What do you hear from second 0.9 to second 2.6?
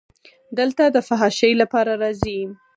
فحاشۍ لپاره راځي.